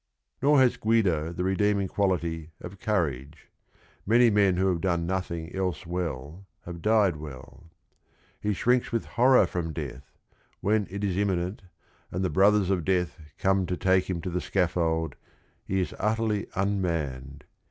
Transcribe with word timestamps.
Nor 0.41 0.59
has 0.59 0.77
Guido 0.77 1.31
the 1.31 1.43
redeeming 1.43 1.87
quality 1.87 2.49
of 2.59 2.79
courage. 2.79 3.51
Many 4.03 4.31
men 4.31 4.57
who 4.57 4.65
have 4.69 4.81
done 4.81 5.05
nothing 5.05 5.55
else 5.55 5.85
well 5.85 6.47
have 6.65 6.81
died 6.81 7.17
well. 7.17 7.69
He 8.39 8.53
shrinks 8.53 8.91
with 8.91 9.05
horro 9.05 9.43
x 9.43 9.51
froaajdeath; 9.53 10.01
when 10.59 10.87
it 10.89 11.03
is 11.03 11.15
imminent 11.17 11.61
and 12.09 12.25
the 12.25 12.31
Brothers 12.31 12.71
of 12.71 12.83
Death 12.83 13.19
come 13.37 13.67
to 13.67 13.77
take 13.77 14.09
him 14.09 14.21
to 14.21 14.31
the 14.31 14.41
scaffold, 14.41 15.13
he 15.63 15.79
is 15.79 15.93
utterly 15.99 16.47
unmanned. 16.55 17.43